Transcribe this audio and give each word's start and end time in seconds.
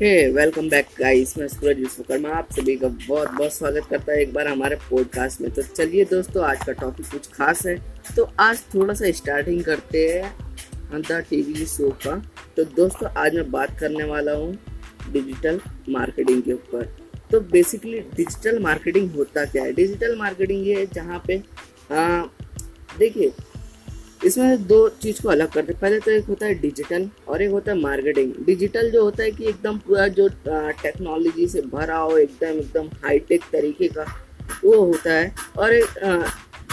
हे 0.00 0.08
welcome 0.30 0.68
back 0.68 0.86
guys 0.98 1.32
मैं 1.38 1.46
सूरज 1.48 1.78
विश्वकर्मा, 1.78 2.28
आप 2.28 2.48
सभी 2.52 2.74
का 2.76 2.88
बहुत 2.88 3.30
बहुत 3.30 3.52
स्वागत 3.52 3.86
करता 3.90 4.12
है 4.12 4.20
एक 4.22 4.32
बार 4.32 4.48
हमारे 4.48 4.76
पॉडकास्ट 4.90 5.40
में। 5.40 5.50
तो 5.50 5.62
चलिए 5.62 6.04
दोस्तों, 6.04 6.44
आज 6.44 6.64
का 6.64 6.72
टॉपिक 6.72 7.06
कुछ 7.10 7.28
खास 7.32 7.64
है। 7.66 7.76
तो 8.16 8.28
आज 8.40 8.60
थोड़ा 8.74 8.94
सा 8.94 9.10
स्टार्टिंग 9.10 9.62
करते 9.64 10.06
हैं 10.08 11.00
द 11.02 11.22
टीवी 11.30 11.66
शो 11.66 11.90
का। 12.04 12.16
तो 12.56 12.64
दोस्तों, 12.66 13.08
आज 13.16 13.34
मैं 13.34 13.50
बात 13.50 13.78
करने 13.80 14.04
वाला 14.04 14.32
हूँ 14.32 14.52
डिजिटल 15.12 15.60
मार्केटिंग 15.88 16.42
के 16.42 16.52
ऊपर। 16.52 16.84
तो 17.30 17.40
बेसिकली 17.52 18.00
डिजिटल 18.16 18.58
मार्केटिंग 18.62 19.10
होता 19.12 19.44
क्या 19.44 19.62
है? 19.62 19.72
डिजिटल 19.72 20.18
मार्केटिंग 20.18 20.66
ये 20.66 20.78
है 20.78 20.86
जहाँ 20.94 21.22
पे 21.26 21.42
देखिए 22.98 23.32
इसमें 24.26 24.66
दो 24.66 24.88
चीज़ 25.02 25.20
को 25.22 25.28
अलग 25.28 25.50
करते 25.52 25.72
हैं। 25.72 25.80
पहले 25.80 25.98
तो 26.00 26.10
एक 26.10 26.24
होता 26.26 26.46
है 26.46 26.54
डिजिटल 26.60 27.08
और 27.28 27.42
एक 27.42 27.50
होता 27.50 27.72
है 27.72 27.78
मार्केटिंग 27.80 28.32
डिजिटल 28.46 28.90
जो 28.90 29.02
होता 29.04 29.22
है 29.22 29.30
कि 29.30 29.44
एकदम 29.48 29.78
पूरा 29.78 30.06
जो 30.10 30.28
टेक्नोलॉजी 30.48 31.46
से 31.48 31.60
भरा 31.72 31.96
हो, 31.96 32.16
एकदम 32.18 32.58
एकदम 32.58 32.88
हाईटेक 33.04 33.42
तरीके 33.52 33.88
का, 33.88 34.04
वो 34.64 34.74
होता 34.76 35.12
है। 35.12 35.32
और 35.58 35.74
एक 35.74 35.98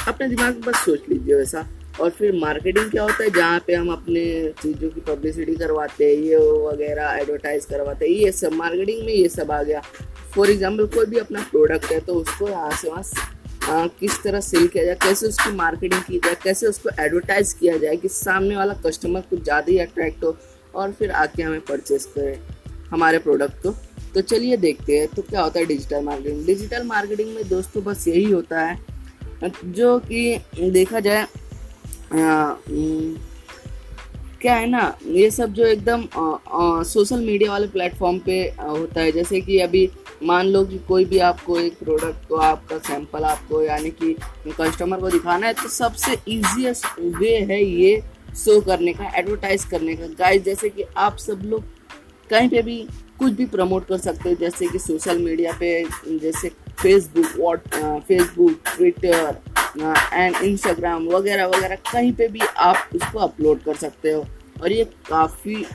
अपने 0.08 0.28
दिमाग 0.28 0.54
में 0.54 0.62
बस 0.62 0.86
सोच 0.86 1.10
लीजिए 1.10 1.36
वैसा। 1.36 1.68
और 2.02 2.10
फिर 2.10 2.36
मार्केटिंग 2.36 2.90
क्या 2.92 3.04
होता 3.04 3.24
है, 3.24 3.30
जहाँ 3.30 3.60
पे 3.68 3.74
हम 3.74 3.90
अपने 3.92 4.24
चीज़ों 4.62 4.90
की 4.90 5.02
पब्लिसिटी 5.04 5.56
करवाते 5.56 6.06
हैं, 6.06 6.16
ये 6.16 6.38
वगैरह 6.64 7.18
एडवर्टाइज 7.20 7.66
करवाते 7.66 8.06
हैं, 8.06 8.14
ये 8.14 8.32
सब। 8.32 8.54
मार्केटिंग 8.54 9.06
में 9.06 9.14
ये 9.14 9.28
सब 9.30 9.52
आ 9.52 9.62
गया। 9.64 9.82
फॉर 10.36 10.50
एग्ज़ाम्पल 10.50 10.86
कोई 10.88 11.06
भी 11.06 11.18
अपना 11.18 11.42
प्रोडक्ट 11.52 11.92
है 11.92 12.00
तो 12.00 12.14
उसको 12.16 12.48
यहाँ 12.50 12.72
से 12.72 12.90
वहाँ 12.90 13.04
आ, 13.64 13.86
किस 14.00 14.22
तरह 14.24 14.40
सेल 14.42 14.68
किया 14.68 14.84
जाए 14.86 14.96
कैसे 15.04 15.28
उसकी 15.28 15.52
मार्केटिंग 15.56 16.02
की 16.04 16.18
जाए 16.20 16.36
कैसे 16.44 16.68
उसको 16.68 16.90
एडवर्टाइज 17.02 17.54
किया 17.54 17.78
जाए 17.78 17.96
कि 17.98 18.08
सामने 18.10 18.56
वाला 18.58 18.74
कस्टमर 18.86 19.22
कुछ 19.30 19.44
ज़्यादा 19.44 19.72
ही 19.72 19.78
अट्रैक्ट 19.80 20.24
हो 20.24 20.36
और 20.76 20.92
फिर 20.92 21.12
आके 21.14 21.44
हमें 21.44 21.60
परचेस 21.62 22.06
करें 22.18 22.40
हमारे 22.90 23.20
प्रोडक्ट 23.20 23.62
को। 23.64 23.72
तो 24.14 24.22
चलिए 24.24 24.58
देखते 24.58 24.98
हैं 24.98 25.08
तो 25.08 25.22
क्या 25.22 25.42
होता 25.42 25.60
है 25.60 25.66
डिजिटल 25.66 26.04
मार्केटिंग 26.04 26.46
डिजिटल 26.46 26.84
मार्केटिंग 26.88 27.36
में 27.36 27.48
दोस्तों 27.50 27.84
बस 27.84 28.08
यही 28.08 28.32
होता 28.32 28.62
है 28.62 29.52
जो 29.66 29.98
कि 30.02 30.70
देखा 30.72 31.00
जाए 31.00 31.26
क्या 34.42 34.54
है 34.56 34.68
ना 34.70 34.82
ये 35.08 35.30
सब 35.32 35.54
जो 35.54 35.66
एकदम 35.66 36.08
सोशल 36.86 37.20
मीडिया 37.22 37.52
वाले 37.52 37.68
प्लेटफॉर्म 37.68 38.20
पे 38.20 38.40
होता 38.62 39.02
है। 39.02 39.12
जैसे 39.12 39.42
कि 39.42 39.60
अभी 39.60 39.86
मान 40.24 40.48
लो 40.48 40.64
कि 40.66 40.78
कोई 40.88 41.06
भी 41.06 41.20
आपको 41.22 41.60
एक 41.60 41.78
प्रोडक्ट 41.80 42.28
को, 42.28 42.36
आपका 42.38 42.78
सैंपल 42.80 43.24
आपको, 43.26 43.62
यानी 43.62 43.90
कि 43.92 44.16
कस्टमर 44.52 45.00
को 45.00 45.10
दिखाना 45.10 45.48
है 45.48 45.54
तो 45.54 45.70
सबसे 45.70 46.18
इजीएस्ट 46.28 47.00
वे 47.18 47.36
है 47.50 47.64
ये 47.64 48.02
शो 48.36 48.60
करने 48.62 48.94
का 48.94 49.12
एडवर्टाइज 49.18 49.66
करने 49.66 49.96
का। 49.96 50.08
गाइस 50.20 50.44
जैसे 50.44 50.70
कि 50.70 50.86
आप 50.98 51.18
सब 51.20 51.42
लोग 51.46 51.64
कहीं 52.30 52.50
पे 52.50 52.62
भी 52.62 52.78
कुछ 53.20 53.34
भी 53.34 53.46
प्रमोट 53.46 53.88
कर 53.88 53.98
सकते 53.98 54.30
हो, 54.30 54.36
जैसे 54.36 54.68
कि 54.68 54.80
सोशल 54.80 55.18
मीडिया 55.18 55.52
पे, 55.60 55.84
जैसे 56.20 56.50
Facebook 56.82 57.26
what 57.38 57.68
Facebook 58.08 58.60
Twitter 58.68 59.38
and 60.14 60.36
Instagram 60.36 61.08
वगैरह 61.08 61.48
वगैरह, 61.48 61.76
कहीं 61.92 62.12
पे 62.14 62.28
भी 62.28 62.40
आप 62.40 62.90
उसको 62.96 63.20
अपलोड 63.20 63.62
कर 63.64 63.76
सकते 63.76 64.12
हो। 64.12 64.26
और 64.62 64.72
ये 64.72 64.84
काफ़ी 65.10 65.66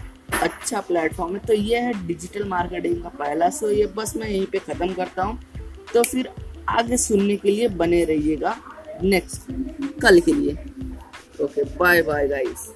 अच्छा 0.42 0.80
प्लेटफॉर्म 0.80 1.34
है। 1.34 1.40
तो 1.46 1.52
ये 1.52 1.78
है 1.80 1.92
डिजिटल 2.06 2.44
मार्केटिंग 2.48 3.02
का 3.02 3.08
पहला। 3.18 3.48
सो 3.50 3.70
ये 3.70 3.86
बस 3.96 4.16
मैं 4.16 4.28
यहीं 4.28 4.46
पे 4.46 4.58
ख़त्म 4.58 4.92
करता 4.94 5.22
हूँ। 5.22 5.38
तो 5.94 6.02
फिर 6.02 6.28
आगे 6.68 6.96
सुनने 6.96 7.36
के 7.36 7.50
लिए 7.50 7.68
बने 7.76 8.04
रहिएगा। 8.04 8.56
नेक्स्ट 9.02 9.50
कल 10.02 10.20
के 10.20 10.32
लिए। 10.32 10.52
Okay 11.42 11.64
bye 11.78 12.02
bye 12.02 12.28
guys 12.28 12.68